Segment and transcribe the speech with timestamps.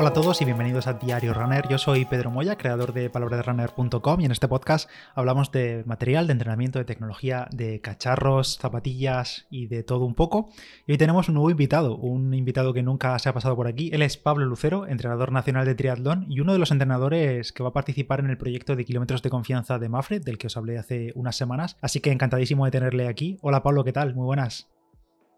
[0.00, 1.68] Hola a todos y bienvenidos a Diario Runner.
[1.68, 6.32] Yo soy Pedro Moya, creador de palabrasrunner.com y en este podcast hablamos de material, de
[6.32, 10.48] entrenamiento, de tecnología, de cacharros, zapatillas y de todo un poco.
[10.86, 13.90] Y hoy tenemos un nuevo invitado, un invitado que nunca se ha pasado por aquí.
[13.92, 17.68] Él es Pablo Lucero, entrenador nacional de triatlón y uno de los entrenadores que va
[17.68, 20.78] a participar en el proyecto de kilómetros de confianza de Mafre, del que os hablé
[20.78, 21.76] hace unas semanas.
[21.82, 23.36] Así que encantadísimo de tenerle aquí.
[23.42, 24.14] Hola Pablo, ¿qué tal?
[24.14, 24.69] Muy buenas.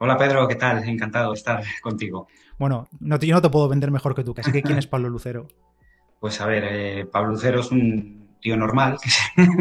[0.05, 0.83] Hola Pedro, ¿qué tal?
[0.83, 2.27] Encantado de estar contigo.
[2.59, 5.09] Bueno, no yo no te puedo vender mejor que tú, así que ¿quién es Pablo
[5.09, 5.47] Lucero?
[6.19, 8.97] Pues a ver, eh, Pablo Lucero es un tío normal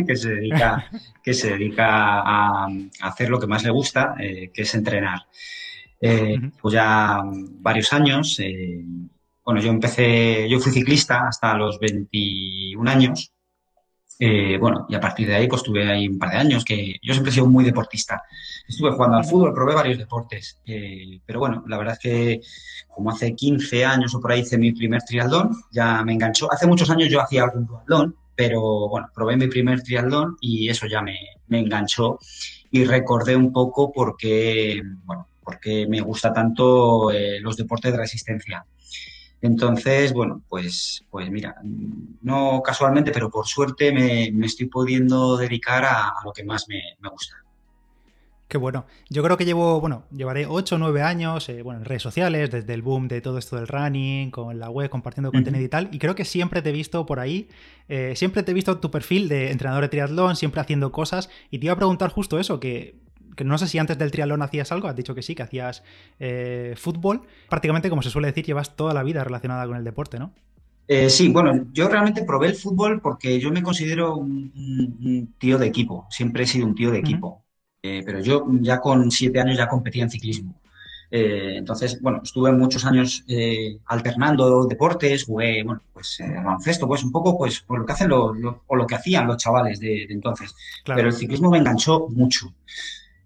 [0.08, 0.90] que se, dedica,
[1.22, 2.68] que se dedica a,
[3.04, 5.28] hacer lo que más le gusta, eh, que es entrenar.
[6.02, 8.42] Eh, pues ya varios años,
[9.46, 13.32] bueno, yo empecé, yo fui ciclista hasta los 21 años
[14.24, 17.00] eh, bueno, y a partir de ahí, pues estuve ahí un par de años, que
[17.02, 18.22] yo siempre he sido muy deportista.
[18.68, 22.42] Estuve jugando al fútbol, probé varios deportes, eh, pero bueno, la verdad es que
[22.88, 26.54] como hace 15 años o por ahí hice mi primer triatlón, ya me enganchó.
[26.54, 30.86] Hace muchos años yo hacía algún triatlón, pero bueno, probé mi primer triatlón y eso
[30.86, 31.18] ya me,
[31.50, 32.20] enganchó
[32.70, 37.98] y recordé un poco por qué, bueno, porque me gusta tanto eh, los deportes de
[37.98, 38.64] resistencia.
[39.42, 41.56] Entonces, bueno, pues, pues mira,
[42.22, 47.36] no casualmente, pero por suerte me, estoy pudiendo dedicar a, lo que más me, gusta.
[48.48, 48.86] Qué bueno.
[49.10, 52.52] Yo creo que llevo, bueno, llevaré 8 o 9 años, eh, bueno, en redes sociales,
[52.52, 55.90] desde el boom de todo esto del running, con la web, compartiendo contenido y tal,
[55.92, 57.48] y creo que siempre te he visto por ahí,
[57.88, 61.60] eh, siempre te he visto tu perfil de entrenador de triatlón, siempre haciendo cosas, y
[61.60, 62.96] te iba a preguntar justo eso, que
[63.36, 65.84] que no sé si antes del triatlón hacías algo, has dicho que sí, que hacías
[66.20, 67.22] eh, fútbol.
[67.50, 70.34] Prácticamente, como se suele decir, llevas toda la vida relacionada con el deporte, ¿no?
[70.88, 75.68] Eh, sí, bueno, yo realmente probé el fútbol porque yo me considero un, tío de
[75.68, 77.46] equipo, siempre he sido un tío de equipo,
[77.82, 80.60] eh, pero yo ya con siete años ya competía en ciclismo.
[81.10, 83.24] entonces, bueno, estuve muchos años
[83.86, 88.36] alternando deportes, jugué, bueno, pues baloncesto, pues un poco, pues, por lo que hacen los,
[88.68, 90.54] o lo que hacían los chavales de, entonces.
[90.84, 92.54] Pero el ciclismo me enganchó mucho.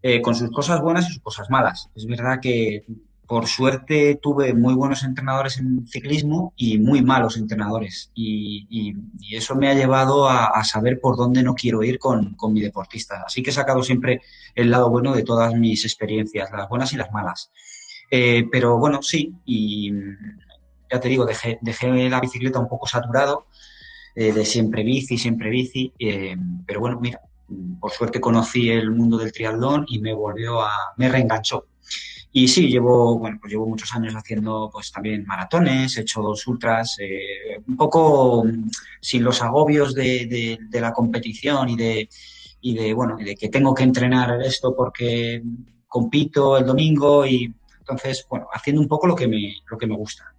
[0.08, 1.90] Eh, con sus cosas buenas y sus cosas malas.
[1.96, 2.86] Es verdad que
[3.26, 8.12] por suerte tuve muy buenos entrenadores en ciclismo y muy malos entrenadores.
[8.14, 8.94] Y,
[9.32, 13.24] eso me ha llevado a, saber por dónde no quiero ir con, mi deportista.
[13.26, 14.22] Así que he sacado siempre
[14.54, 17.50] el lado bueno de todas mis experiencias, las buenas y las malas.
[18.12, 19.92] Eh, pero bueno, sí, y
[20.92, 21.58] ya te digo, dejé,
[22.10, 23.48] la bicicleta un poco saturado,
[24.14, 25.92] eh, de siempre bici, siempre bici.
[26.68, 27.22] pero bueno, mira,
[27.80, 31.66] por suerte conocí el mundo del triatlón y me volvió a, me reenganchó.
[32.32, 36.46] Y sí, llevo, bueno, pues llevo muchos años haciendo pues también maratones, he hecho dos
[36.48, 38.70] ultras, eh, un poco mm,
[39.00, 42.10] sin los agobios de, la competición y de,
[42.60, 45.42] y de, bueno, de que tengo que entrenar esto porque
[45.88, 49.96] compito el domingo y entonces, bueno, haciendo un poco lo que me, lo que me
[49.96, 50.34] gusta.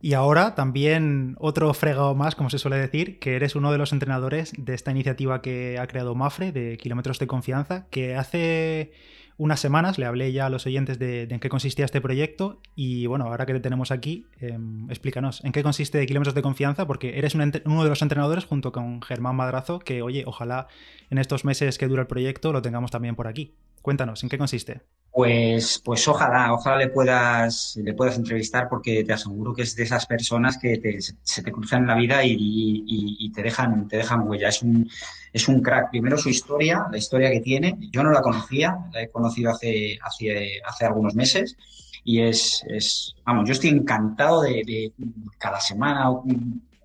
[0.00, 3.92] Y ahora también otro fregado más, como se suele decir, que eres uno de los
[3.92, 8.92] entrenadores de esta iniciativa que ha creado Mafre, de Kilómetros de Confianza, que hace
[9.38, 13.06] unas semanas le hablé ya a los oyentes de, en qué consistía este proyecto y
[13.06, 17.18] bueno, ahora que te tenemos aquí, em, explícanos en qué consiste Kilómetros de Confianza, porque
[17.18, 20.68] eres uno de los entrenadores junto con Germán Madrazo, que oye, ojalá
[21.10, 23.54] en estos meses que dura el proyecto lo tengamos también por aquí.
[23.82, 24.80] Cuéntanos, ¿en qué consiste?
[25.16, 29.84] Pues, pues ojalá, ojalá le puedas, le puedas entrevistar porque te aseguro que es de
[29.84, 30.78] esas personas que
[31.22, 34.50] se te cruzan en la vida y, te dejan, te dejan huella.
[34.50, 34.90] Es un,
[35.32, 35.88] es un crack.
[35.88, 37.78] Primero su historia, la historia que tiene.
[37.90, 41.56] Yo no la conocía, la he conocido hace, hace, hace algunos meses
[42.04, 44.92] y es, es, vamos, yo estoy encantado de,
[45.38, 46.10] cada semana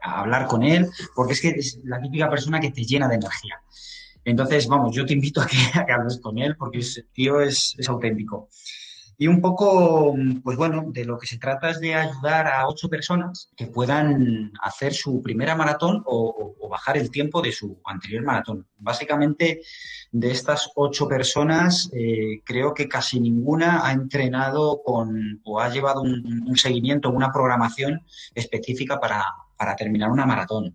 [0.01, 0.87] hablar con él
[1.17, 3.61] porque es que es la típica persona que te llena de energía.
[4.23, 5.57] Entonces, vamos, yo te invito a que,
[5.91, 8.49] hables con él porque ese tío es, auténtico.
[9.17, 12.89] Y un poco, pues bueno, de lo que se trata es de ayudar a ocho
[12.89, 18.65] personas que puedan hacer su primera maratón o, bajar el tiempo de su anterior maratón.
[18.77, 19.61] Básicamente,
[20.11, 26.01] de estas ocho personas, eh, creo que casi ninguna ha entrenado con o ha llevado
[26.01, 29.25] un, un seguimiento, una programación específica para,
[29.57, 30.73] para terminar una maratón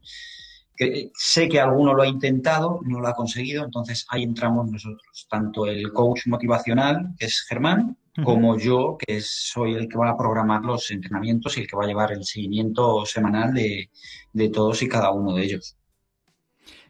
[1.15, 5.67] sé que alguno lo ha intentado, no lo ha conseguido, entonces ahí entramos nosotros, tanto
[5.67, 10.63] el coach motivacional, que es Germán, como yo, que soy el que va a programar
[10.63, 13.91] los entrenamientos y el que va a llevar el seguimiento semanal de,
[14.51, 15.77] todos y cada uno de ellos.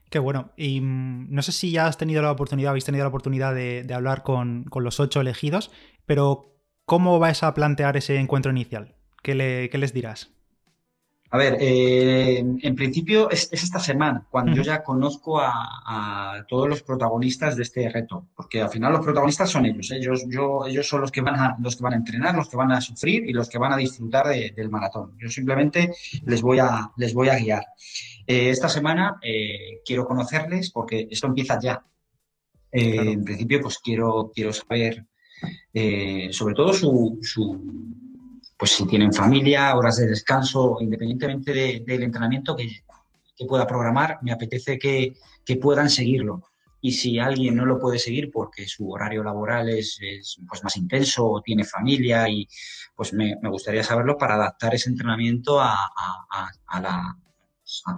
[0.09, 0.53] Qué bueno.
[0.57, 3.85] Y mm, no sé si ya has tenido la oportunidad, habéis tenido la oportunidad de,
[3.93, 5.73] hablar con, los ocho elegidos,
[6.05, 8.95] pero ¿cómo vais a plantear ese encuentro inicial?
[9.23, 10.36] ¿Qué, qué les dirás?
[11.31, 16.83] A ver, eh, en principio es, esta semana, cuando yo ya conozco a, todos los
[16.83, 21.01] protagonistas de este reto, porque al final los protagonistas son ellos, ellos, yo, ellos son
[21.01, 23.33] los que van a, los que van a entrenar, los que van a sufrir y
[23.33, 25.17] los que van a disfrutar del maratón.
[25.19, 25.93] Yo simplemente
[26.25, 27.65] les voy a, les voy a guiar.
[28.27, 31.83] Eh, esta semana eh, quiero conocerles porque esto empieza ya.
[32.71, 35.07] En principio, pues quiero, quiero saber
[36.31, 37.19] sobre todo su
[38.57, 42.83] pues si tienen familia, horas de descanso, independientemente del entrenamiento que,
[43.47, 45.15] pueda programar, me apetece que,
[45.61, 46.43] puedan seguirlo.
[46.81, 49.99] Y si alguien no lo puede seguir porque su horario laboral es,
[50.49, 52.49] pues más intenso o tiene familia, y
[52.95, 55.75] pues me, gustaría saberlo para adaptar ese entrenamiento a,
[56.31, 57.17] a,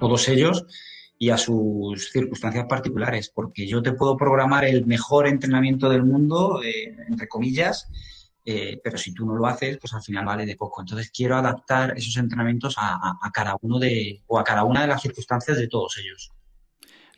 [0.00, 0.64] todos ellos
[1.18, 6.60] y a sus circunstancias particulares, porque yo te puedo programar el mejor entrenamiento del mundo,
[6.64, 7.88] eh, entre comillas,
[8.50, 10.80] eh, pero si tú no lo haces, pues al final vale de poco.
[10.80, 15.02] Entonces quiero adaptar esos entrenamientos a, cada uno de, o a cada una de las
[15.02, 16.32] circunstancias de todos ellos.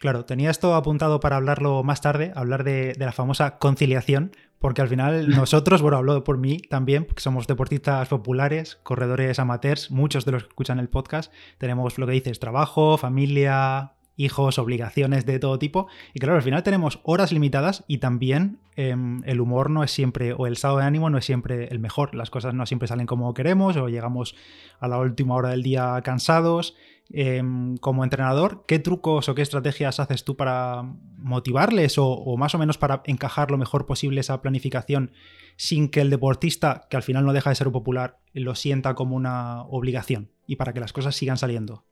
[0.01, 4.89] Claro, tenía esto apuntado para hablarlo más tarde, hablar de, la famosa conciliación, porque al
[4.89, 10.33] final nosotros, bueno, hablo por mí también, porque somos deportistas populares, corredores amateurs, muchos de
[10.33, 13.93] los que escuchan el podcast, tenemos lo que dices, trabajo, familia,
[14.25, 15.89] hijos, obligaciones de todo tipo.
[16.15, 20.33] Y claro, al final tenemos horas limitadas y también em, el humor no es siempre,
[20.33, 22.15] o el estado de ánimo no es siempre el mejor.
[22.15, 24.35] Las cosas no siempre salen como queremos o llegamos
[24.79, 26.77] a la última hora del día cansados.
[27.13, 30.85] Em, como entrenador, ¿qué trucos o qué estrategias haces tú para
[31.17, 35.11] motivarles o, o más o menos para encajar lo mejor posible esa planificación
[35.57, 39.17] sin que el deportista, que al final no deja de ser popular, lo sienta como
[39.17, 41.85] una obligación y para que las cosas sigan saliendo?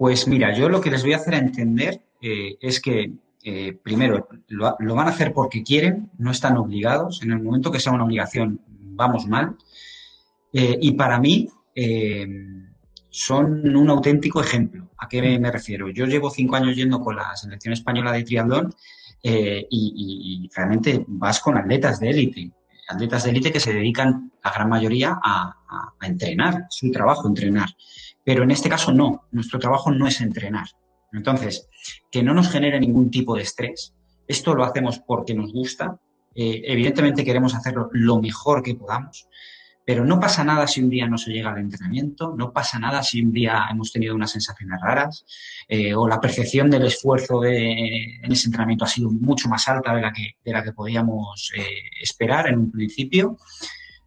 [0.00, 3.12] Pues mira, yo lo que les voy a hacer entender eh, es que,
[3.44, 7.22] eh, primero, lo, van a hacer porque quieren, no están obligados.
[7.22, 9.58] En el momento que sea una obligación, vamos mal.
[10.54, 11.50] Eh, y para mí,
[13.10, 14.88] son un auténtico ejemplo.
[14.96, 15.90] ¿A qué me, refiero?
[15.90, 18.74] Yo llevo cinco años yendo con la selección española de triatlón
[19.22, 22.50] y, realmente vas con atletas de élite.
[22.88, 27.68] Atletas de élite que se dedican, la gran mayoría, a, a entrenar, su trabajo entrenar.
[28.24, 30.66] Pero en este caso no, nuestro trabajo no es entrenar.
[31.12, 31.68] Entonces,
[32.10, 33.94] que no nos genere ningún tipo de estrés.
[34.26, 35.98] Esto lo hacemos porque nos gusta.
[36.34, 39.26] Eh, evidentemente queremos hacerlo lo mejor que podamos,
[39.84, 43.02] pero no pasa nada si un día no se llega al entrenamiento, no pasa nada
[43.02, 45.24] si un día hemos tenido unas sensaciones raras
[45.66, 49.92] eh, o la percepción del esfuerzo de, en ese entrenamiento ha sido mucho más alta
[49.96, 51.64] de la que, de la que podíamos eh,
[52.00, 53.36] esperar en un principio.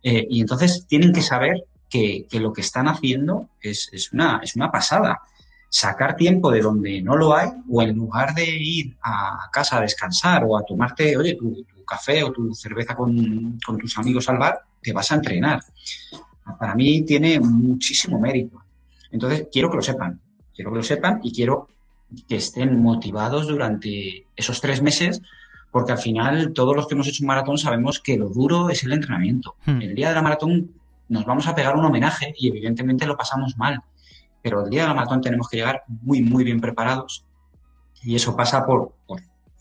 [0.02, 1.64] y entonces tienen que saber
[1.94, 5.22] que, lo que están haciendo es, una, es una pasada.
[5.70, 9.82] Sacar tiempo de donde no lo hay o en lugar de ir a casa a
[9.82, 14.62] descansar o a tomarte, oye, tu, café o tu cerveza con, tus amigos al bar,
[14.82, 15.64] te vas a entrenar.
[16.58, 18.64] Para mí tiene muchísimo mérito.
[19.12, 20.20] Entonces, quiero que lo sepan,
[20.56, 21.68] quiero que lo sepan y quiero
[22.28, 25.22] que estén motivados durante esos tres meses,
[25.72, 28.84] porque al final todos los que hemos hecho un maratón sabemos que lo duro es
[28.84, 29.56] el entrenamiento.
[29.66, 29.82] Hmm.
[29.82, 30.72] El día de la maratón
[31.14, 33.82] nos vamos a pegar un homenaje y evidentemente lo pasamos mal.
[34.42, 37.24] Pero el día de la maratón tenemos que llegar muy, muy bien preparados
[38.02, 38.94] y eso pasa por,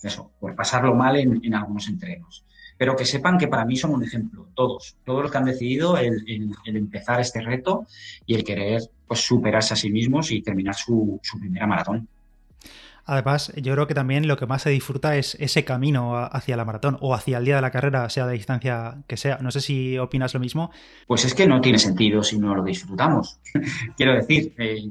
[0.02, 2.44] eso, por pasarlo mal en, algunos entrenos.
[2.78, 5.99] Pero que sepan que para mí son un ejemplo, todos, todos los que han decidido
[5.99, 6.25] el,
[6.64, 7.87] empezar este reto
[8.26, 12.08] y el querer pues, superarse a sí mismos y terminar su primera maratón.
[13.04, 16.64] Además, yo creo que también lo que más se disfruta es ese camino hacia la
[16.64, 19.38] maratón o hacia el día de la carrera, sea de distancia que sea.
[19.38, 20.70] No sé si opinas lo mismo.
[21.06, 23.40] Pues es que no tiene sentido si no lo disfrutamos.
[23.97, 24.88] Quiero decir, eh,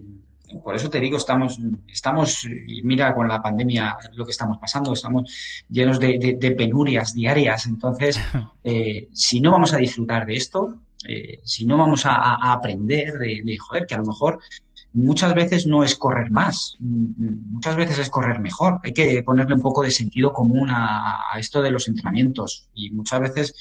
[0.63, 2.47] por eso te digo, estamos, estamos,
[2.83, 7.65] mira con la pandemia lo que estamos pasando, estamos llenos de, penurias diarias.
[7.65, 8.19] Entonces,
[8.63, 10.75] eh, si no vamos a disfrutar de esto,
[11.07, 14.39] eh, si no vamos a, aprender de, de, joder, que a lo mejor
[14.93, 18.79] muchas veces no es correr más, muchas veces es correr mejor.
[18.83, 23.21] Hay que ponerle un poco de sentido común a, esto de los entrenamientos y muchas
[23.21, 23.55] veces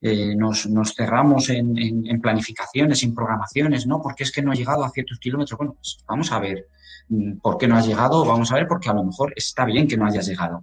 [0.00, 4.02] eh, nos, cerramos en, planificaciones, en programaciones, ¿no?
[4.02, 5.56] Porque es que no ha llegado a ciertos kilómetros.
[5.56, 6.68] Bueno, pues vamos a ver
[7.08, 9.88] mm, por qué no has llegado, vamos a ver porque a lo mejor está bien
[9.88, 10.62] que no hayas llegado.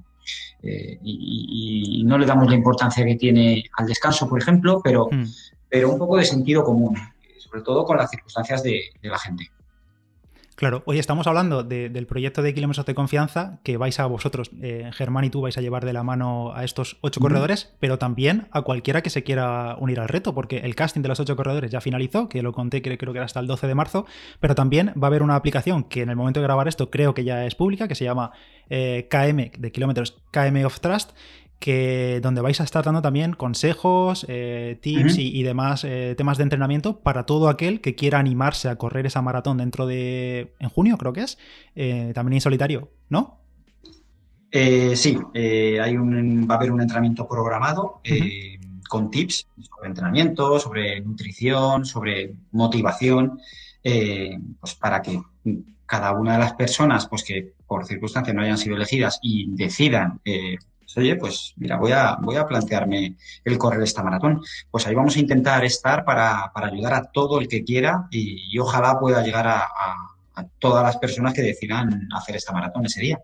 [0.62, 5.26] Eh, y, no le damos la importancia que tiene al descanso, por ejemplo, pero, hmm.
[5.70, 6.96] pero un poco de sentido común,
[7.40, 9.53] sobre todo con las circunstancias de la gente.
[10.56, 14.92] Claro, hoy estamos hablando del proyecto de kilómetros de confianza que vais a vosotros, eh,
[14.94, 18.48] Germán y tú, vais a llevar de la mano a estos ocho corredores, pero también
[18.52, 21.72] a cualquiera que se quiera unir al reto, porque el casting de los ocho corredores
[21.72, 24.06] ya finalizó, que lo conté creo, creo que era hasta el 12 de marzo,
[24.40, 27.16] pero también va a haber una aplicación que en el momento de grabar esto creo
[27.16, 28.32] que ya es pública, que se llama
[28.70, 31.12] eh, KM de kilómetros KM of Trust,
[31.64, 36.44] que donde vais a estar dando también consejos, eh, tips y, demás eh, temas de
[36.44, 40.98] entrenamiento para todo aquel que quiera animarse a correr esa maratón dentro de, en junio
[40.98, 41.38] creo que es,
[41.78, 43.40] eh, también en solitario, ¿no?
[44.52, 48.02] sí, hay un, va a haber un entrenamiento programado
[48.90, 53.40] con tips sobre entrenamiento, sobre nutrición, sobre motivación,
[53.82, 55.22] pues para que
[55.86, 60.20] cada una de las personas pues que por circunstancias no hayan sido elegidas y decidan
[60.98, 64.42] oye, pues mira, voy a, voy a plantearme el correr esta maratón.
[64.70, 69.00] Pues ahí vamos a intentar estar para, ayudar a todo el que quiera y, ojalá
[69.00, 69.68] pueda llegar a
[70.60, 73.20] todas las personas que decidan hacer esta maratón ese día.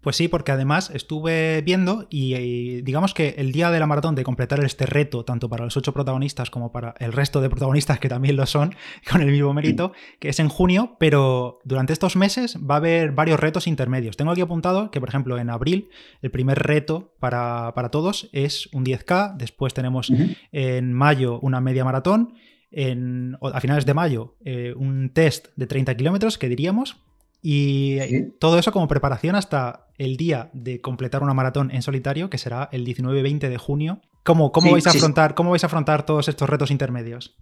[0.00, 4.24] Pues sí, porque además estuve viendo y, digamos que el día de la maratón de
[4.24, 8.08] completar este reto, tanto para los ocho protagonistas como para el resto de protagonistas que
[8.08, 8.74] también lo son,
[9.10, 13.12] con el mismo mérito, que es en junio, pero durante estos meses va a haber
[13.12, 14.16] varios retos intermedios.
[14.16, 15.90] Tengo aquí apuntado que, por ejemplo, en abril
[16.22, 20.12] el primer reto para, todos es un 10K, después tenemos
[20.52, 22.34] en mayo una media maratón,
[22.70, 26.96] en, a finales de mayo eh, un test de 30 kilómetros, que diríamos,
[27.42, 32.38] y todo eso como preparación hasta el día de completar una maratón en solitario, que
[32.38, 34.00] será el 19-20 de junio.
[34.24, 37.34] ¿Cómo, cómo vais a afrontar, ¿Cómo vais a afrontar todos estos retos intermedios?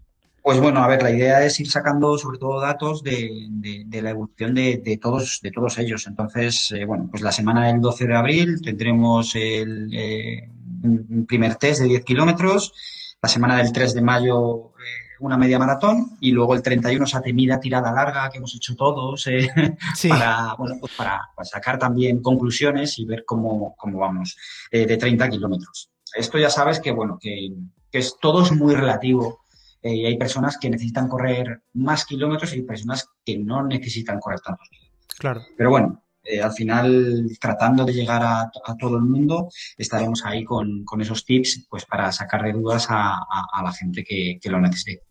[0.43, 3.49] Pues bueno, a ver, la idea es ir sacando sobre todo datos de,
[3.91, 6.07] la evolución de, todos, de todos ellos.
[6.07, 10.49] Entonces, eh, bueno, pues la semana del 12 de abril tendremos el, eh,
[10.83, 12.73] un primer test de 10 kilómetros.
[13.21, 14.78] La semana del 3 de mayo eh,
[15.21, 19.27] una media maratón y luego el 31 esa temida tirada larga que hemos hecho todos
[19.27, 19.49] eh,
[20.09, 24.37] para, bueno, pues para, sacar también conclusiones y ver cómo, cómo vamos
[24.71, 25.91] eh, de 30 kilómetros.
[26.15, 27.51] Esto ya sabes que, bueno, que,
[27.93, 29.41] es, todo es muy relativo
[29.83, 34.21] eh, y hay personas que necesitan correr más kilómetros y hay personas que no necesitan
[34.21, 35.17] correr tantos kilómetros.
[35.19, 35.43] Claro.
[35.57, 36.03] Pero bueno,
[36.43, 39.49] al final, tratando de llegar a, todo el mundo,
[39.79, 43.25] estaremos ahí con, esos tips pues para sacar de dudas a,
[43.63, 45.08] la gente que, que, lo necesite.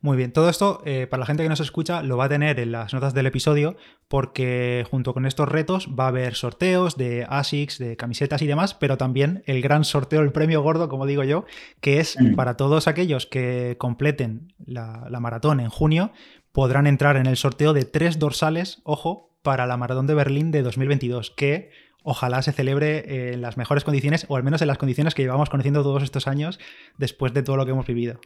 [0.00, 2.60] Muy bien, todo esto eh, para la gente que nos escucha lo va a tener
[2.60, 3.76] en las notas del episodio
[4.06, 8.74] porque junto con estos retos va a haber sorteos de ASICS, de camisetas y demás,
[8.74, 11.46] pero también el gran sorteo, el premio gordo, como digo yo,
[11.80, 12.36] que es mm.
[12.36, 16.12] para todos aquellos que completen la, maratón en junio,
[16.52, 20.62] podrán entrar en el sorteo de tres dorsales, ojo, para la maratón de Berlín de
[20.62, 21.70] 2022, que
[22.04, 25.50] ojalá se celebre en las mejores condiciones, o al menos en las condiciones que llevamos
[25.50, 26.60] conociendo todos estos años
[26.98, 28.20] después de todo lo que hemos vivido.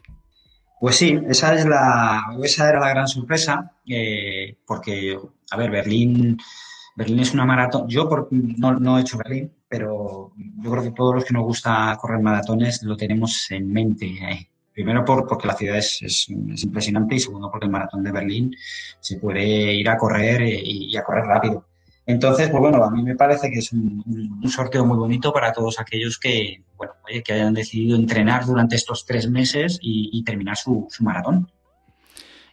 [0.82, 5.16] Pues sí, esa es la, esa era la gran sorpresa, eh, porque,
[5.52, 6.36] a ver, Berlín,
[6.96, 7.86] Berlín es una maratón.
[7.88, 12.18] Yo no, he hecho Berlín, pero yo creo que todos los que nos gusta correr
[12.18, 14.06] maratones lo tenemos en mente.
[14.06, 14.50] Eh.
[14.72, 18.56] Primero por, porque la ciudad es, impresionante y segundo porque el maratón de Berlín
[18.98, 21.64] se puede ir a correr eh, y a correr rápido.
[22.06, 25.78] Entonces, pues bueno, a mí me parece que es un, sorteo muy bonito para todos
[25.78, 26.94] aquellos que, bueno,
[27.24, 31.50] que hayan decidido entrenar durante estos tres meses y, terminar su, maratón.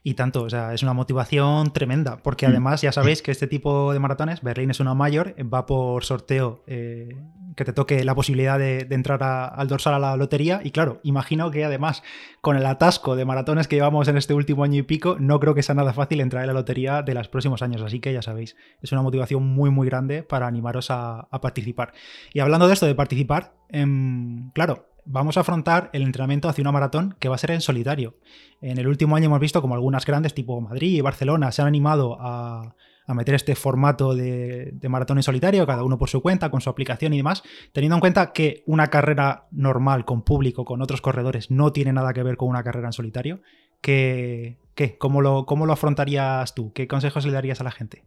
[0.03, 2.51] Y tanto, o sea, es una motivación tremenda, porque mm.
[2.51, 6.63] además ya sabéis que este tipo de maratones, Berlín es una mayor, va por sorteo
[6.68, 7.18] eh,
[7.56, 10.62] que te toque la posibilidad de, entrar al dorsal a la lotería.
[10.63, 12.03] Y claro, imagino que además
[12.39, 15.53] con el atasco de maratones que llevamos en este último año y pico, no creo
[15.53, 17.82] que sea nada fácil entrar en la lotería de los próximos años.
[17.82, 21.91] Así que ya sabéis, es una motivación muy, muy grande para animaros a, participar.
[22.34, 26.72] Y hablando de esto de participar, em, claro, vamos a afrontar el entrenamiento hacia una
[26.72, 28.16] maratón que va a ser en solitario.
[28.62, 31.68] En el último año hemos visto como algunas grandes, tipo Madrid y Barcelona, se han
[31.68, 32.75] animado a,
[33.10, 36.70] a meter este formato de, maratón en solitario, cada uno por su cuenta, con su
[36.70, 37.42] aplicación y demás,
[37.74, 42.13] teniendo en cuenta que una carrera normal con público, con otros corredores, no tiene nada
[42.13, 43.42] que ver con una carrera en solitario,
[43.82, 44.60] ¿qué?
[45.00, 46.72] ¿Cómo, lo, ¿Cómo lo afrontarías tú?
[46.72, 48.06] ¿Qué consejos le darías a la gente?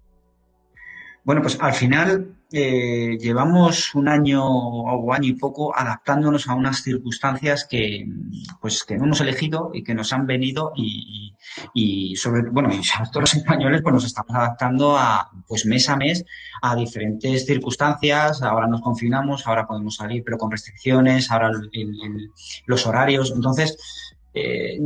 [1.24, 6.82] Bueno, pues al final eh, llevamos un año o año y poco adaptándonos a unas
[6.82, 8.08] circunstancias que,
[8.60, 11.36] pues, que no hemos elegido y que nos han venido y,
[11.74, 15.88] y sobre, bueno, y sobre todo los españoles, pues nos estamos adaptando a, pues mes
[15.88, 16.24] a mes
[16.60, 18.42] a diferentes circunstancias.
[18.42, 21.52] Ahora nos confinamos, ahora podemos salir, pero con restricciones, ahora
[22.66, 23.30] los horarios.
[23.30, 23.78] Entonces,
[24.34, 24.76] eh,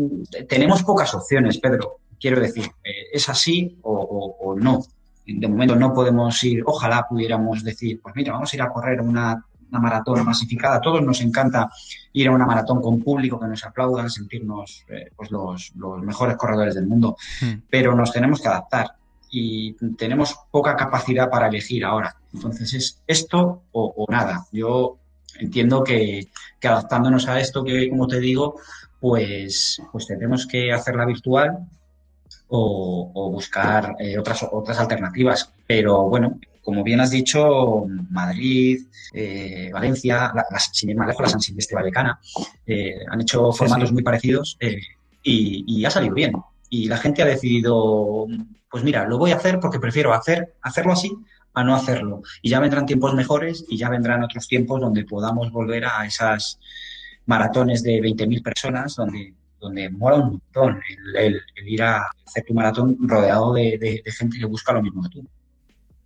[0.47, 2.01] tenemos pocas opciones, Pedro.
[2.21, 4.83] Quiero decir, eh, es así o no
[5.27, 9.01] de momento no podemos ir, ojalá pudiéramos decir, pues mira, vamos a ir a correr
[9.01, 10.77] una, maratón masificada.
[10.77, 11.69] A todos nos encanta
[12.13, 16.75] ir a una maratón con público que nos aplauda, sentirnos eh, pues los, mejores corredores
[16.75, 17.63] del mundo, hmm.
[17.69, 18.93] pero nos tenemos que adaptar
[19.31, 22.17] y tenemos poca capacidad para elegir ahora.
[22.33, 24.47] Entonces es esto o, nada.
[24.53, 24.97] Yo
[25.39, 26.29] entiendo que,
[26.59, 28.59] que, adaptándonos a esto que, como te digo,
[29.01, 31.69] pues, pues tendremos que hacerla virtual
[32.49, 35.53] o, buscar eh, otras, otras alternativas.
[35.67, 40.33] Pero bueno, como bien has dicho, Madrid, eh, Valencia,
[40.73, 42.19] sin ir más lejos, la San Silvestre Vallecana,
[42.67, 44.81] eh, han hecho formatos muy parecidos eh,
[45.23, 46.33] y, ha salido bien.
[46.69, 48.27] Y la gente ha decidido,
[48.69, 51.17] pues mira, lo voy a hacer porque prefiero hacer, hacerlo así
[51.55, 52.23] a no hacerlo.
[52.43, 56.59] Y ya vendrán tiempos mejores y ya vendrán otros tiempos donde podamos volver a esas
[57.27, 60.81] maratones de 20.000 personas, donde, donde mola un montón
[61.17, 65.29] el, ir a hacer tu maratón rodeado de gente que busca lo mismo que tú.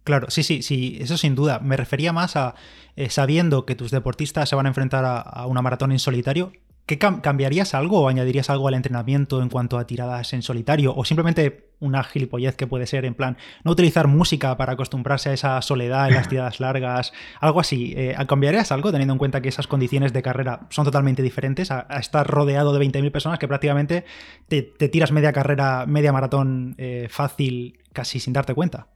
[0.05, 1.59] Claro, sí, sí, sí, eso sin duda.
[1.61, 2.55] Me refería más a
[2.97, 6.53] eh, sabiendo que tus deportistas se van a enfrentar a, una maratón en solitario.
[6.91, 10.93] ¿Qué cambiarías algo o añadirías algo al entrenamiento en cuanto a tiradas en solitario?
[10.93, 15.33] O simplemente una gilipollez que puede ser en plan no utilizar música para acostumbrarse a
[15.35, 17.95] esa soledad en las tiradas largas, algo así.
[17.97, 21.87] Eh, ¿Cambiarías algo teniendo en cuenta que esas condiciones de carrera son totalmente diferentes a,
[22.01, 24.05] estar rodeado de 20.000 personas que prácticamente
[24.49, 28.89] te, tiras media carrera, media maratón eh, fácil casi sin darte cuenta?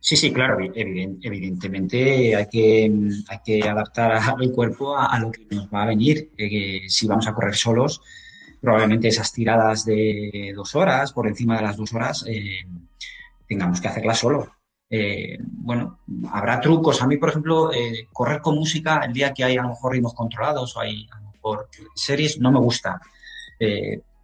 [0.00, 2.90] Sí, sí, claro, evidentemente hay que,
[3.28, 6.30] hay que adaptar al cuerpo a, lo que nos va a venir.
[6.38, 8.00] Eh, si vamos a correr solos,
[8.60, 12.60] probablemente esas tiradas de dos horas, por encima de las dos horas, eh,
[13.48, 14.52] tengamos que hacerlas solo.
[14.88, 15.98] Eh, bueno,
[16.30, 17.02] habrá trucos.
[17.02, 17.70] A mí, por ejemplo,
[18.12, 21.20] correr con música el día que hay a lo mejor ritmos controlados o hay a
[21.20, 23.00] lo mejor series no me gusta.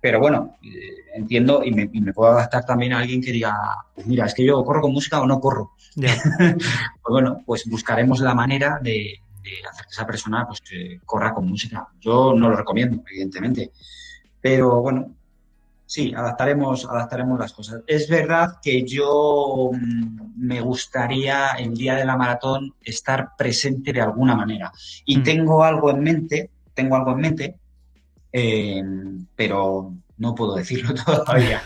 [0.04, 3.56] Pero bueno, eh, entiendo y me, puedo adaptar también a alguien que diga,
[3.94, 5.70] pues mira, es que yo corro con música o no corro.
[5.96, 6.58] pues
[7.08, 9.18] bueno, pues buscaremos la manera de,
[9.66, 10.60] hacer que esa persona pues,
[11.06, 11.88] corra con música.
[12.02, 13.70] Yo no lo recomiendo, evidentemente.
[14.42, 15.10] Pero bueno,
[15.86, 17.80] sí, adaptaremos, adaptaremos las cosas.
[17.86, 24.02] Es verdad que yo mm, me gustaría el día de la maratón estar presente de
[24.02, 24.70] alguna manera.
[25.06, 25.22] Y mm.
[25.22, 27.58] tengo algo en mente, tengo algo en mente
[28.36, 28.82] eh,
[29.36, 31.62] pero no puedo decirlo todavía.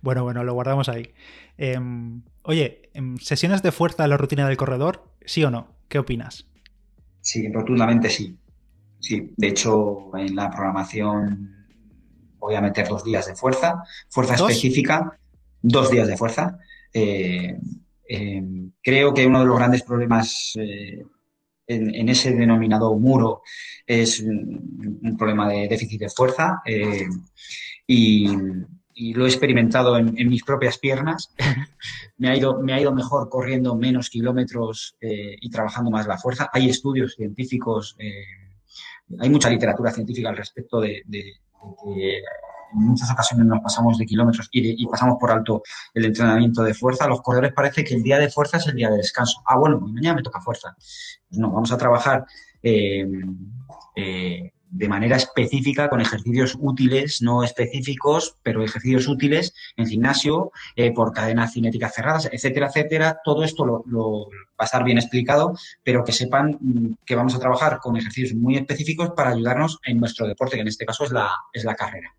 [0.00, 1.12] bueno, bueno, lo guardamos ahí.
[1.58, 5.02] Em, oye, em, ¿sesiones de fuerza en la rutina del corredor?
[5.26, 5.66] ¿Sí o no?
[5.88, 6.46] ¿Qué opinas?
[7.20, 8.38] Sí, rotundamente sí.
[9.00, 11.66] Sí, de hecho, en la programación
[12.38, 15.18] voy a meter dos días de fuerza, fuerza específica,
[15.60, 16.58] dos días de fuerza.
[16.92, 17.58] Eh,
[18.08, 21.04] em, creo que uno de los grandes problemas eh,
[21.66, 23.42] en, ese denominado muro
[23.86, 27.06] es un, problema de déficit de fuerza eh,
[27.86, 28.26] y,
[28.96, 31.34] lo he experimentado en, mis propias piernas.
[32.16, 36.16] me, ha ido, me ha ido mejor corriendo menos kilómetros eh, y trabajando más la
[36.16, 36.48] fuerza.
[36.52, 38.24] Hay estudios científicos, eh,
[39.18, 41.24] hay mucha literatura científica al respecto de, de
[41.84, 42.22] que
[42.74, 47.06] en muchas ocasiones nos pasamos de kilómetros y, pasamos por alto el entrenamiento de fuerza.
[47.06, 49.42] Los corredores parece que el día de fuerza es el día de descanso.
[49.46, 50.76] Ah, bueno, mañana me toca fuerza.
[51.28, 52.24] Pues no, vamos a trabajar
[52.62, 53.06] eh,
[53.96, 60.92] eh, de manera específica con ejercicios útiles, no específicos, pero ejercicios útiles en gimnasio, eh,
[60.92, 63.20] por cadenas cinéticas cerradas, etcétera, etcétera.
[63.24, 67.38] Todo esto lo, va a estar bien explicado, pero que sepan mm, que vamos a
[67.38, 71.12] trabajar con ejercicios muy específicos para ayudarnos en nuestro deporte, que en este caso es
[71.12, 72.12] la, es la carrera.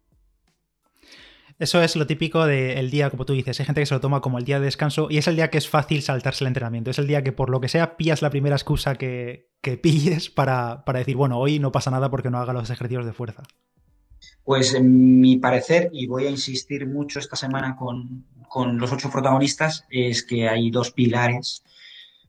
[1.58, 3.60] Eso es lo típico del día, como tú dices.
[3.60, 5.50] Hay gente que se lo toma como el día de descanso y es el día
[5.50, 6.92] que es fácil saltarse el entrenamiento.
[6.92, 9.50] Es el día que, por lo que sea, pillas la primera excusa que,
[9.82, 13.44] pilles para, decir, bueno, hoy no pasa nada porque no haga los ejercicios de fuerza.
[14.44, 19.10] Pues en mi parecer, y voy a insistir mucho esta semana con, con los ocho
[19.10, 21.64] protagonistas, es que hay dos pilares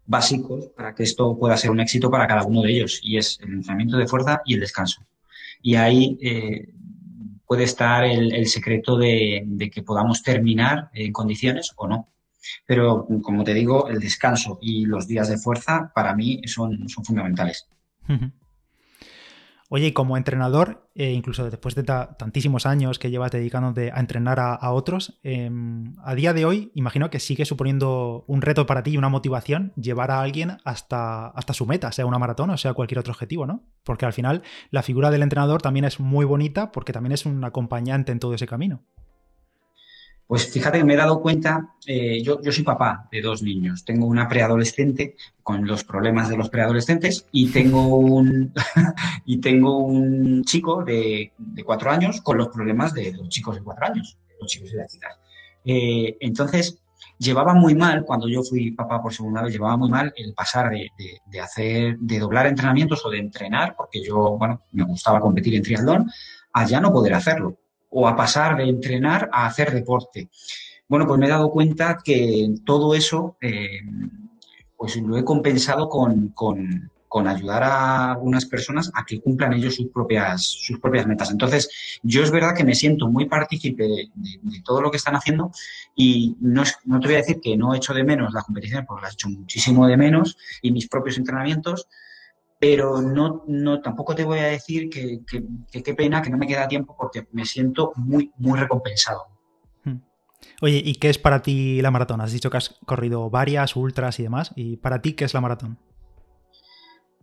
[0.06, 3.38] básicos para que esto pueda ser un éxito para cada uno de ellos, y es
[3.42, 5.02] el entrenamiento de fuerza y el descanso.
[5.60, 6.68] Y ahí eh,
[7.46, 12.08] puede estar el, secreto de, que podamos terminar en condiciones o no.
[12.64, 17.04] Pero, como te digo, el descanso y los días de fuerza para mí son, son
[17.04, 17.66] fundamentales.
[19.68, 24.38] Oye, y como entrenador, eh, incluso después de tantísimos años que llevas dedicándote a entrenar
[24.38, 28.92] a, otros, em, a día de hoy imagino que sigue suponiendo un reto para ti
[28.92, 32.74] y una motivación llevar a alguien hasta, hasta su meta, sea una maratón o sea
[32.74, 33.64] cualquier otro objetivo, ¿no?
[33.82, 37.42] Porque al final la figura del entrenador también es muy bonita porque también es un
[37.44, 38.84] acompañante en todo ese camino.
[40.26, 44.06] Pues fíjate que me he dado cuenta, eh, yo, soy papá de dos niños, tengo
[44.06, 48.52] una preadolescente con los problemas de los preadolescentes y tengo un,
[49.24, 51.32] y tengo un chico de,
[51.64, 54.92] cuatro años con los problemas de los chicos de cuatro años, los chicos y las
[54.92, 55.16] chicas.
[55.64, 56.82] Eh, entonces,
[57.18, 60.70] llevaba muy mal, cuando yo fui papá por segunda vez, llevaba muy mal el pasar
[60.70, 60.90] de,
[61.24, 65.62] de, hacer, de doblar entrenamientos o de entrenar, porque yo, bueno, me gustaba competir en
[65.62, 66.10] triatlón,
[66.52, 67.58] a ya no poder hacerlo
[67.90, 70.28] o a pasar de entrenar a hacer deporte.
[70.88, 73.80] Bueno, pues me he dado cuenta que todo eso, eh,
[74.76, 76.32] pues lo he compensado con,
[77.16, 81.30] con ayudar a algunas personas a que cumplan ellos sus propias, sus propias metas.
[81.30, 84.10] Entonces, yo es verdad que me siento muy partícipe de,
[84.62, 85.50] todo lo que están haciendo
[85.94, 88.84] y no, no te voy a decir que no he hecho de menos la competición,
[88.86, 91.88] porque la he hecho muchísimo de menos y mis propios entrenamientos,
[92.58, 95.20] pero no, no tampoco te voy a decir que
[95.70, 99.24] qué pena que no me queda tiempo porque me siento muy, muy recompensado.
[99.84, 99.98] Hmm.
[100.62, 102.20] Oye, ¿y qué es para ti la maratón?
[102.20, 104.52] Has dicho que has corrido varias, ultras y demás.
[104.56, 105.78] ¿Y para ti qué es la maratón?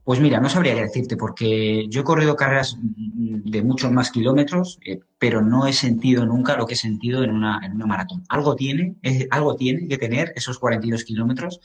[0.04, 5.00] Pues mira, no sabría decirte, porque yo he corrido carreras de muchos más kilómetros, eh,
[5.18, 8.24] pero no he sentido nunca lo que he sentido en una, en una maratón.
[8.28, 8.98] Algo tiene,
[9.32, 11.62] algo tiene que tener esos 42 kilómetros,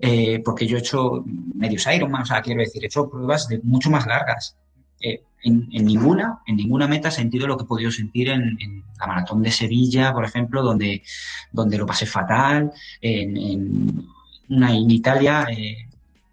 [0.00, 3.60] eh, porque yo he hecho medios Ironman, o sea, quiero decir, he hecho pruebas de
[3.62, 4.56] mucho más largas.
[5.00, 9.06] Eh, en, ninguna, en ninguna meta he sentido lo que he podido sentir en, la
[9.06, 11.02] maratón de Sevilla, por ejemplo, donde,
[11.50, 14.06] donde lo pasé fatal, en, en
[14.50, 15.46] una en Italia,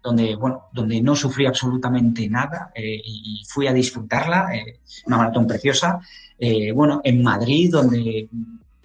[0.02, 5.46] donde, bueno, donde no sufrí absolutamente nada eh, y fui a disfrutarla, eh, una maratón
[5.46, 6.00] preciosa.
[6.38, 8.28] Eh, bueno, en Madrid, donde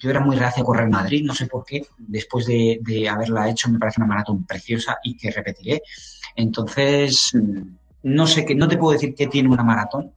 [0.04, 3.70] yo era muy reacio a correr Madrid, no sé por qué, después de, haberla hecho
[3.70, 5.82] me parece una maratón preciosa y que repetiré.
[6.36, 7.32] Entonces,
[8.04, 10.12] no sé qué, no te puedo decir qué tiene una maratón,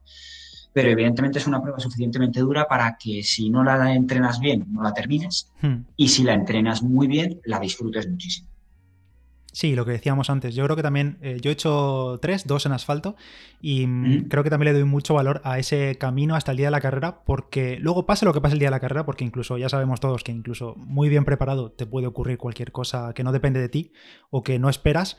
[0.73, 4.83] pero evidentemente es una prueba suficientemente dura para que si no la entrenas bien, no
[4.83, 5.77] la termines, hmm.
[5.95, 8.49] y si la entrenas muy bien, la disfrutes muchísimo.
[9.57, 10.53] Sí, lo que decíamos antes.
[10.53, 13.15] Yo creo que también, eh, yo he hecho tres, dos en asfalto,
[13.59, 16.67] y mm, creo que también le doy mucho valor a ese camino hasta el día
[16.67, 19.25] de la carrera, porque luego pase lo que pase el día de la carrera, porque
[19.25, 23.23] incluso ya sabemos todos que incluso muy bien preparado te puede ocurrir cualquier cosa que
[23.23, 23.93] no depende de ti
[24.29, 25.17] o que no esperas,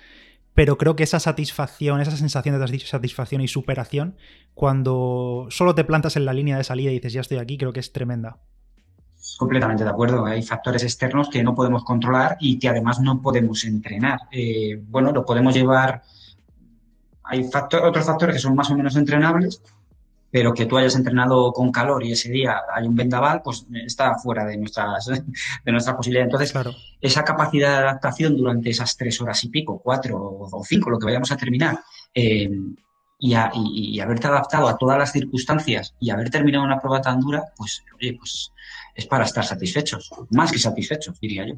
[0.55, 4.19] pero creo que esa satisfacción, esa sensación de satisfacción y superación,
[4.55, 7.73] cuando solo te plantas en la línea de salida y dices ya estoy aquí, creo
[7.73, 8.39] que es tremenda.
[9.39, 10.27] Completamente de acuerdo.
[10.27, 14.19] Hay factores externos que no podemos controlar y que además no podemos entrenar.
[14.33, 16.03] Eh, bueno, lo podemos llevar.
[17.23, 19.63] Hay otros factores que son más o menos entrenables,
[20.29, 24.17] pero que tú hayas entrenado con calor y ese día hay un vendaval, pues está
[24.17, 25.07] fuera de nuestras,
[25.65, 26.27] de nuestras posibilidades.
[26.27, 26.73] Entonces, claro.
[27.01, 31.07] esa capacidad de adaptación durante esas tres horas y pico, cuatro o cinco, lo que
[31.07, 31.79] vayamos a terminar,
[32.13, 32.51] eh,
[33.21, 37.45] y, y, haberte adaptado a todas las circunstancias y haber terminado una prueba tan dura,
[37.57, 38.53] pues, oye, pues
[38.99, 41.55] es para estar satisfechos, más que satisfechos, diría yo.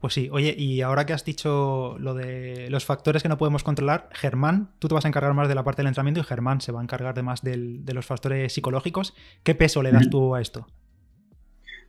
[0.00, 3.62] Pues sí, oye, y ahora que has dicho lo de los factores que no podemos
[3.62, 6.60] controlar, Germán, tú te vas a encargar más de la parte del entrenamiento y Germán
[6.60, 9.14] se va a encargar de más de los factores psicológicos.
[9.44, 10.66] ¿Qué peso le das tú a esto?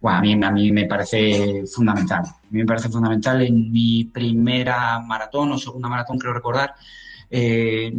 [0.01, 2.25] Bueno, a, mí, a mí me parece fundamental.
[2.25, 6.75] A mí me parece fundamental en mi primera maratón o segunda maratón, creo recordar,
[7.33, 7.93] eh,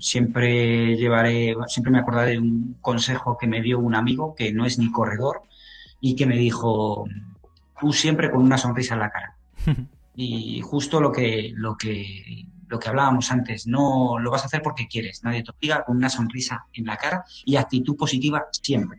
[0.00, 4.66] siempre llevaré, siempre me acordaré de un consejo que me dio un amigo que no
[4.66, 5.42] es ni corredor,
[6.04, 7.06] y que me dijo,
[7.80, 9.38] tú siempre con una sonrisa en la cara.
[10.14, 14.60] y justo lo que, lo que, lo que hablábamos antes, no lo vas a hacer
[14.60, 18.98] porque quieres, nadie te obliga con una sonrisa en la cara y actitud positiva siempre.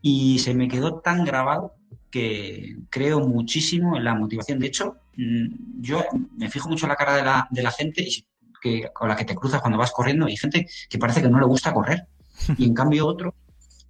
[0.00, 1.74] Y se me quedó tan grabado
[2.10, 4.58] que creo muchísimo en la motivación.
[4.60, 6.06] De hecho, mm, yo
[6.38, 8.26] me fijo mucho en la cara de la, de la gente y
[8.62, 10.24] que, con la que te cruzas cuando vas corriendo.
[10.24, 12.06] Hay gente que parece que no le gusta correr.
[12.58, 13.34] Y en cambio otro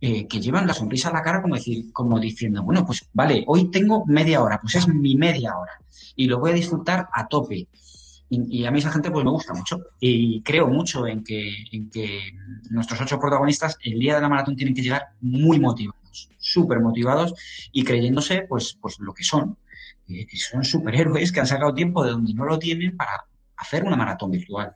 [0.00, 3.44] eh, que llevan la sonrisa a la cara como, decir, como diciendo, bueno, pues vale,
[3.46, 5.80] hoy tengo media hora, pues es mi media hora
[6.16, 7.68] y lo voy a disfrutar a tope.
[8.30, 11.88] Y, a mí esa gente pues me gusta mucho y creo mucho en que, en
[11.88, 12.32] que
[12.70, 17.34] nuestros ocho protagonistas el día de la maratón tienen que llegar muy motivados, súper motivados
[17.70, 19.56] y creyéndose pues, pues lo que son,
[20.06, 23.24] que son superhéroes que han sacado tiempo de donde no lo tienen para
[23.56, 24.74] hacer una maratón virtual.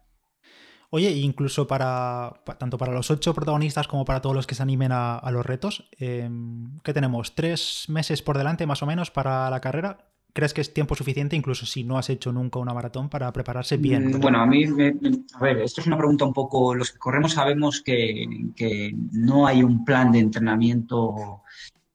[0.91, 4.91] Oye, incluso para, tanto para los ocho protagonistas como para todos los que se animen
[4.93, 7.35] a, los retos, em, ¿qué tenemos?
[7.35, 9.99] ¿Tres meses por delante más o menos para la carrera?
[10.33, 13.77] ¿Crees que es tiempo suficiente, incluso si no has hecho nunca una maratón, para prepararse
[13.77, 14.13] bien?
[14.13, 17.33] Mm, bueno, a mí, a ver, esto es una pregunta un poco, los que corremos
[17.33, 21.43] sabemos que, que no hay un plan de entrenamiento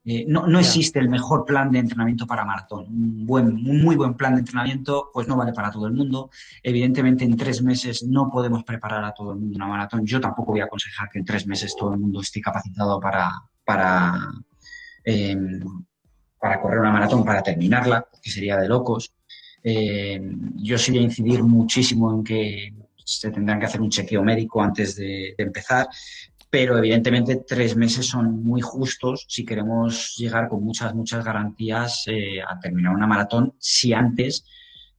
[0.06, 2.86] eh, no, no existe el mejor plan de entrenamiento para maratón.
[2.88, 6.30] Un, buen, un muy buen plan de entrenamiento pues no vale para todo el mundo.
[6.62, 10.04] Evidentemente en tres meses no podemos preparar a todo el mundo una maratón.
[10.04, 13.32] Yo tampoco voy a aconsejar que en tres meses todo el mundo esté capacitado para,
[13.64, 14.28] para,
[15.04, 15.60] em,
[16.38, 19.14] para correr una maratón, para terminarla, que sería de locos.
[19.62, 22.74] Em, yo sí voy a incidir muchísimo en que
[23.06, 25.86] se tendrán que hacer un chequeo médico antes de, de empezar
[26.54, 32.40] pero evidentemente tres meses son muy justos si queremos llegar con muchas, muchas garantías eh,
[32.40, 34.44] a terminar una maratón si antes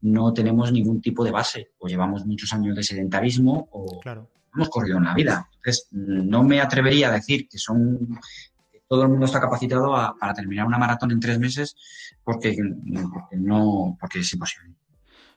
[0.01, 4.01] no tenemos ningún tipo de base o llevamos muchos años de sedentarismo o
[4.53, 5.49] hemos corrido en la vida.
[5.55, 8.19] Entonces, no me atrevería a decir que son
[8.89, 11.77] todo el mundo está capacitado para terminar una maratón en tres meses
[12.21, 12.57] porque,
[13.13, 14.75] porque no porque es imposible.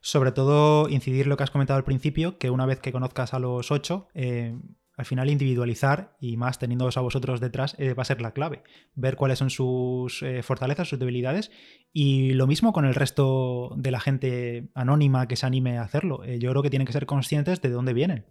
[0.00, 3.38] Sobre todo incidir lo que has comentado al principio, que una vez que conozcas a
[3.38, 4.57] los ocho, eh,
[4.98, 8.62] al final individualizar y más teniéndoos a vosotros detrás eh, va a ser la clave.
[8.94, 11.50] Ver cuáles son sus eh, fortalezas, sus debilidades
[11.92, 16.24] y lo mismo con el resto de la gente anónima que se anime a hacerlo.
[16.26, 18.26] yo creo que tienen que ser conscientes de dónde vienen.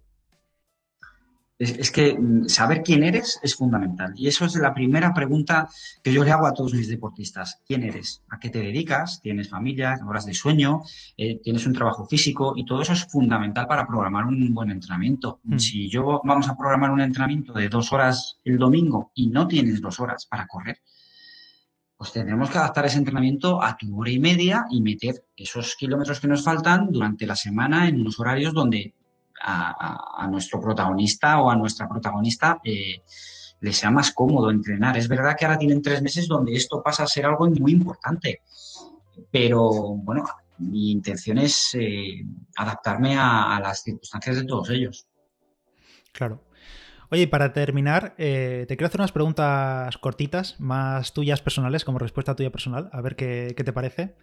[1.60, 4.14] Es, que mm, saber quién eres es fundamental.
[4.16, 5.68] Y eso es la primera pregunta
[6.04, 7.62] que yo le hago a todos mis deportistas.
[7.66, 8.22] ¿Quién eres?
[8.30, 9.22] ¿A qué te dedicas?
[9.22, 10.00] ¿Tienes familia?
[10.08, 10.84] ¿Horas de sueño?
[11.18, 12.54] Eh, ¿Tienes un trabajo físico?
[12.56, 15.40] Y todo eso es fundamental para programar un buen entrenamiento.
[15.44, 15.58] Hmm.
[15.58, 19.82] Si yo vamos a programar un entrenamiento de dos horas el domingo y no tienes
[19.82, 20.80] dos horas para correr,
[21.98, 26.20] pues tendremos que adaptar ese entrenamiento a tu hora y media y meter esos kilómetros
[26.20, 28.94] que nos faltan durante la semana en unos horarios donde
[29.42, 33.02] a, nuestro protagonista o a nuestra protagonista eh,
[33.60, 34.98] le sea más cómodo entrenar.
[34.98, 38.42] Es verdad que ahora tienen tres meses donde esto pasa a ser algo muy importante,
[39.32, 40.26] pero bueno,
[40.60, 42.24] mi intención es eh,
[42.56, 45.08] adaptarme a, las circunstancias de todos ellos.
[46.12, 46.44] Claro.
[47.10, 52.36] Oye, para terminar, eh, te quiero hacer unas preguntas cortitas, más tuyas personales, como respuesta
[52.36, 54.16] tuya personal, a ver qué, te parece.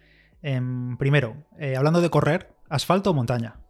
[0.43, 3.64] Em, primero, hablando de correr, ¿asfalto o montaña?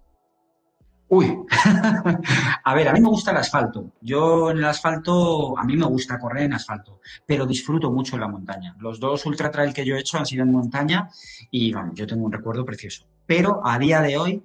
[1.15, 1.33] Uy,
[2.65, 3.93] a ver, a mí me gusta el asfalto.
[4.01, 8.21] Yo en el asfalto, a mí me gusta correr en asfalto, pero disfruto mucho en
[8.21, 8.75] la montaña.
[8.79, 11.09] Los dos ultra trail que yo he hecho han sido en montaña
[11.49, 13.05] y bueno, yo tengo un recuerdo precioso.
[13.25, 14.43] Pero a día de hoy,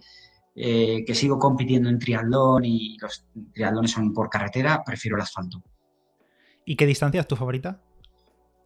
[0.54, 5.61] eh, que sigo compitiendo en triatlón y los triatlones son por carretera, prefiero el asfalto.
[6.64, 7.80] ¿Y qué distancia es tu favorita?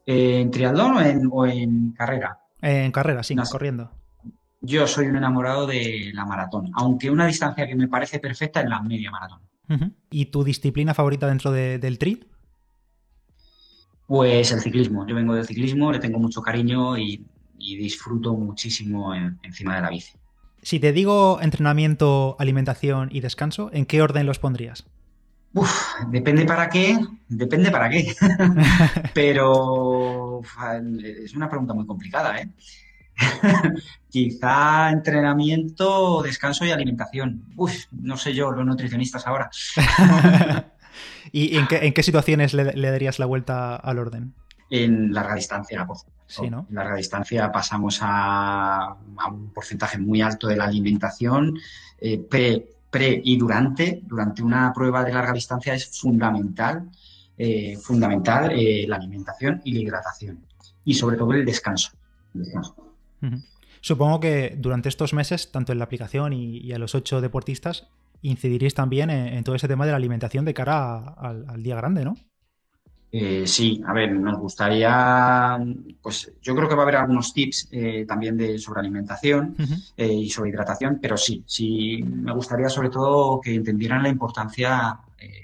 [0.05, 2.39] Eh, ¿En triatlón o en, carrera?
[2.61, 3.91] en carrera, sí, corriendo.
[4.67, 8.69] Yo soy un enamorado de la maratón, aunque una distancia que me parece perfecta es
[8.69, 9.41] la media maratón.
[10.11, 12.27] ¿Y tu disciplina favorita dentro del tri?
[14.07, 15.07] Pues el ciclismo.
[15.07, 17.27] Yo vengo del ciclismo, le tengo mucho cariño y,
[17.59, 20.13] disfruto muchísimo encima de la bici.
[20.63, 24.87] Si te digo entrenamiento, alimentación y descanso, ¿en qué orden los pondrías?
[25.53, 25.71] Uf,
[26.09, 26.99] depende para qué,
[27.29, 28.15] depende para qué.
[29.15, 30.41] Pero
[31.03, 32.49] es una pregunta muy complicada, ¿eh?
[34.09, 37.45] Quizá entrenamiento, descanso y alimentación.
[37.57, 39.51] Uf, no sé yo, los nutricionistas ahora.
[41.33, 44.35] ¿Y en qué, situaciones le, darías la vuelta al orden?
[44.71, 45.87] En larga distancia,
[46.27, 46.67] Sí, ¿no?
[46.69, 48.97] En larga distancia pasamos a,
[49.31, 51.59] un porcentaje muy alto de la alimentación.
[52.01, 56.89] Eh, pre, y durante, durante una prueba de larga distancia es fundamental,
[57.37, 60.39] eh, fundamental eh, la alimentación y la hidratación.
[60.85, 61.91] Y sobre todo el descanso.
[62.35, 62.84] El descanso.
[63.85, 67.87] Supongo que durante estos meses, tanto en la aplicación y, a los ocho deportistas,
[68.23, 72.17] incidiréis también en, todo ese tema de la alimentación de cara al, día grande, ¿no?
[73.13, 75.59] Eh, sí, a ver, nos gustaría,
[76.01, 79.55] pues yo creo que va a haber algunos tips eh, también de, sobre alimentación
[79.99, 84.99] eh, y sobre hidratación, pero sí, sí, me gustaría sobre todo que entendieran la importancia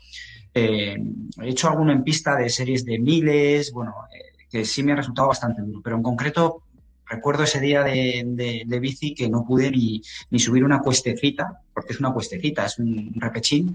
[0.54, 0.96] Eh,
[1.42, 4.96] he hecho alguno en pista de series de miles, bueno, eh, que sí me ha
[4.96, 5.80] resultado bastante duro.
[5.82, 6.62] Pero en concreto,
[7.06, 10.02] recuerdo ese día de, bici que no pude ni,
[10.38, 13.74] subir una cuestecita, porque es una cuestecita, es un, repechín.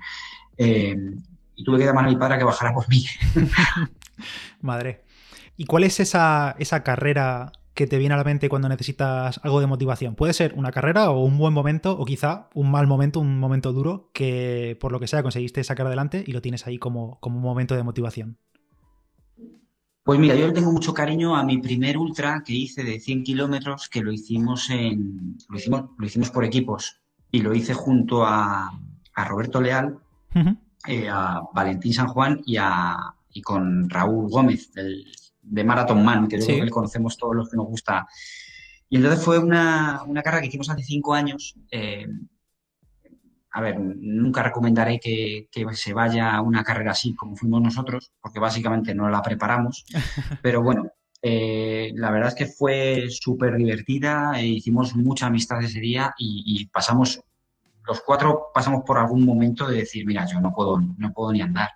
[0.58, 0.96] Eh,
[1.56, 3.06] y tuve que llamar a mi padre que bajara por mí.
[4.62, 5.04] Madre.
[5.58, 9.60] ¿Y cuál es esa, esa carrera que te viene a la mente cuando necesitas algo
[9.60, 10.16] de motivación?
[10.16, 13.74] Puede ser una carrera o un buen momento o quizá un mal momento, un momento
[13.74, 17.38] duro que por lo que sea conseguiste sacar adelante y lo tienes ahí como, como
[17.38, 18.38] un momento de motivación.
[20.04, 23.24] Pues mira, yo le tengo mucho cariño a mi primer ultra que hice de 100
[23.24, 27.00] kilómetros, que lo hicimos en, lo hicimos, lo hicimos por equipos
[27.32, 28.72] y lo hice junto a,
[29.16, 30.00] Roberto Leal,
[30.88, 34.72] eh, a Valentín San Juan y a y con Raúl Gómez
[35.52, 38.08] de Marathon Man, que yo creo que conocemos todos los que nos gusta.
[38.90, 41.56] Y entonces fue una, una carrera que hicimos hace cinco años.
[41.70, 42.08] Eh,
[43.52, 48.40] a ver, nunca recomendaré que, se vaya a una carrera así como fuimos nosotros, porque
[48.40, 49.86] básicamente no la preparamos.
[50.42, 50.90] Pero bueno,
[51.22, 56.66] eh, la verdad es que fue súper divertida, e hicimos mucha amistad ese día y,
[56.68, 57.22] pasamos,
[57.86, 61.42] los cuatro pasamos por algún momento de decir, mira, yo no puedo, no puedo ni
[61.42, 61.72] andar.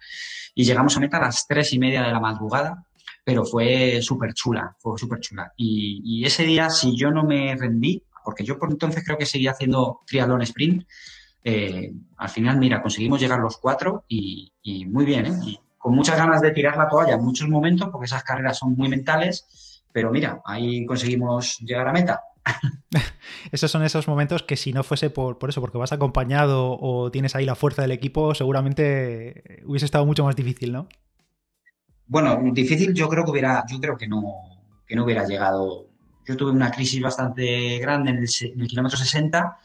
[0.54, 2.86] Y llegamos a meta a las tres y media de la madrugada,
[3.26, 5.52] pero fue súper chula, fue súper chula.
[5.58, 9.52] Y, ese día, si yo no me rendí, porque yo por entonces creo que seguía
[9.52, 10.88] haciendo triatlón sprint,
[11.44, 14.52] eh, al final, mira, conseguimos llegar los cuatro y,
[14.88, 15.40] muy bien, ¿eh?
[15.44, 18.76] Y con muchas ganas de tirar la toalla en muchos momentos, porque esas carreras son
[18.76, 22.22] muy mentales, pero mira, ahí conseguimos llegar a meta.
[23.52, 27.10] Esos son esos momentos que si no fuese por, por, eso, porque vas acompañado o
[27.10, 30.88] tienes ahí la fuerza del equipo, seguramente hubiese estado mucho más difícil, ¿no?
[32.08, 34.22] Bueno, difícil yo creo que hubiera, yo creo que no,
[34.88, 35.88] que no hubiera llegado.
[36.26, 39.58] Yo tuve una crisis bastante grande en el, en el kilómetro 60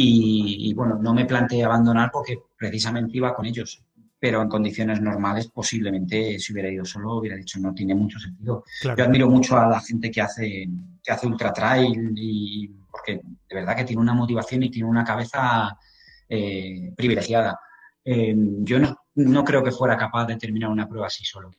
[0.00, 3.82] y, bueno, no me planteé abandonar porque precisamente iba con ellos.
[4.20, 8.64] Pero en condiciones normales, posiblemente si hubiera ido solo, hubiera dicho no tiene mucho sentido.
[8.82, 10.68] Yo admiro mucho a la gente que hace,
[11.02, 15.04] que hace ultra trail y porque de verdad que tiene una motivación y tiene una
[15.04, 15.78] cabeza
[16.28, 17.60] eh, privilegiada.
[18.04, 21.52] Eh, yo no, no creo que fuera capaz de terminar una prueba así solo.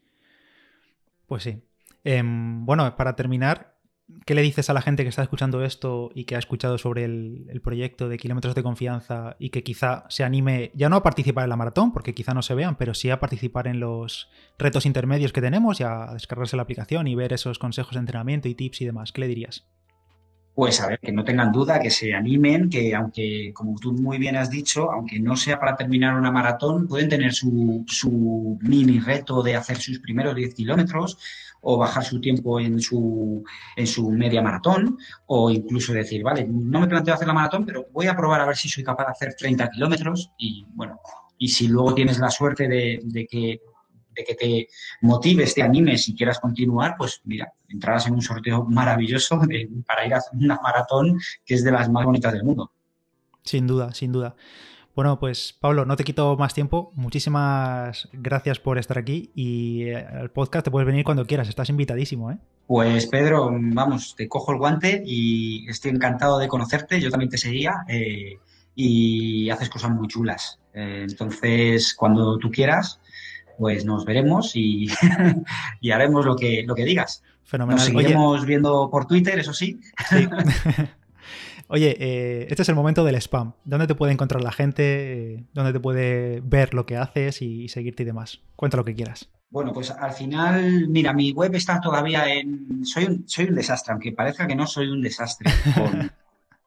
[1.30, 1.64] Pues sí.
[2.04, 3.80] Em, bueno, para terminar,
[4.26, 7.06] ¿Qué le dices a la gente que está escuchando esto y que ha escuchado sobre
[7.06, 11.44] el, proyecto de kilómetros de confianza y que quizá se anime ya no a participar
[11.44, 14.88] en la maratón, porque quizá no se vean, pero sí a participar en los retos
[14.88, 18.56] intermedios que tenemos y a descargarse la aplicación y ver esos consejos de entrenamiento y
[18.56, 19.12] tips y demás?
[19.12, 19.68] ¿Qué le dirías?
[20.60, 24.18] Pues a ver, que no tengan duda, que se animen, que aunque, como tú muy
[24.18, 29.00] bien has dicho, aunque no sea para terminar una maratón, pueden tener su, su mini
[29.00, 31.18] reto de hacer sus primeros 10 kilómetros
[31.62, 33.42] o bajar su tiempo en su,
[33.78, 37.88] en su media maratón, o incluso decir, vale, no me planteo hacer la maratón, pero
[37.94, 41.00] voy a probar a ver si soy capaz de hacer 30 kilómetros y bueno,
[41.38, 43.62] y si luego tienes la suerte de, que
[44.16, 44.68] de que te
[45.02, 49.40] motives, te animes y quieras continuar, pues mira, entrarás en un sorteo maravilloso
[49.86, 52.72] para ir a hacer una maratón que es de las más bonitas del mundo.
[53.44, 54.36] Sin duda, sin duda.
[54.96, 56.92] Bueno, pues Pablo, no te quito más tiempo.
[56.96, 61.48] Muchísimas gracias por estar aquí y eh, al podcast te puedes venir cuando quieras.
[61.48, 62.38] Estás invitadísimo, ¿eh?
[62.68, 67.00] Pues Pedro, vamos, te cojo el guante y estoy encantado de conocerte.
[67.00, 68.40] Yo también te seguía eh,
[68.76, 70.60] y haces cosas muy chulas.
[70.74, 73.00] Eh, entonces, cuando tú quieras,
[73.60, 74.90] pues nos veremos y,
[75.92, 77.22] haremos lo que, lo que digas.
[77.44, 77.78] Fenomenal.
[77.78, 79.80] Nos seguiremos viendo por Twitter, eso sí.
[80.10, 80.28] sí.
[81.68, 83.54] Oye, eh, este es el momento del spam.
[83.66, 85.46] ¿Dónde te puede encontrar la gente?
[85.54, 88.42] ¿Dónde te puede ver lo que haces y, seguirte y demás?
[88.56, 89.30] Cuenta lo que quieras.
[89.52, 92.86] Bueno, pues al final, mira, mi web está todavía en...
[92.86, 95.52] Soy un, soy un desastre, aunque parezca que no soy un desastre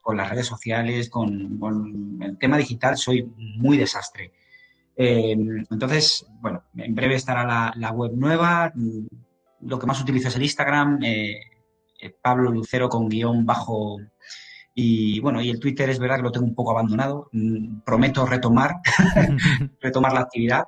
[0.02, 4.32] con, las redes sociales, con, el tema digital, soy muy desastre.
[5.04, 5.32] Eh,
[5.70, 8.72] entonces, bueno, en breve estará la, web nueva.
[9.60, 11.00] Lo que más utilizo es el Instagram,
[12.20, 13.98] Pablo Lucero con guion bajo
[14.74, 17.28] y bueno, y el Twitter es verdad que lo tengo un poco abandonado.
[17.32, 18.76] Mm, prometo retomar,
[19.80, 20.64] retomar la actividad,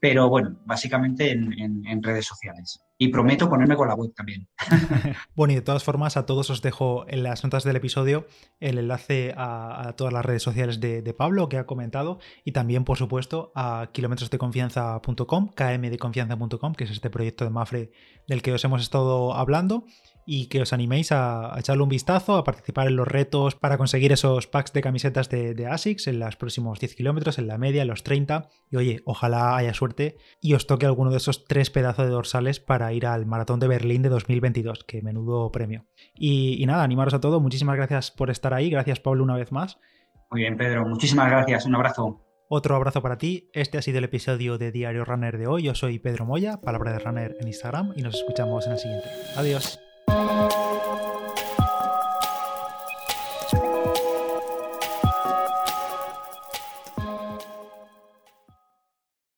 [0.00, 2.82] pero bueno, básicamente en, redes sociales.
[2.98, 4.48] Y prometo ponerme con la web también.
[5.34, 8.26] bueno, y de todas formas, a todos os dejo en las notas del episodio
[8.60, 12.84] el enlace a, todas las redes sociales de, de, Pablo que ha comentado y también,
[12.84, 17.90] por supuesto, a kilómetrosdeconfianza.com, kmdeconfianza.com, que es este proyecto de Mafre
[18.28, 19.84] del que os hemos estado hablando
[20.26, 24.12] y que os animéis a, echarle un vistazo, a participar en los retos para conseguir
[24.12, 27.88] esos packs de camisetas de, ASICS en los próximos 10 kilómetros, en la media, en
[27.88, 28.48] los 30.
[28.70, 32.58] Y oye, ojalá haya suerte y os toque alguno de esos tres pedazos de dorsales
[32.58, 35.86] para ir al Maratón de Berlín de 2022, que menudo premio.
[36.14, 37.40] Y, y nada, animaros a todo.
[37.40, 38.68] Muchísimas gracias por estar ahí.
[38.68, 39.78] Gracias, Pablo, una vez más.
[40.30, 40.84] Muy bien, Pedro.
[40.84, 41.66] Muchísimas gracias.
[41.66, 42.26] Un abrazo.
[42.48, 43.48] Otro abrazo para ti.
[43.52, 45.62] Este ha sido el episodio de Diario Runner de hoy.
[45.62, 49.08] Yo soy Pedro Moya, palabra de Runner en Instagram, y nos escuchamos en el siguiente.
[49.36, 49.80] Adiós.
[50.16, 50.75] thank you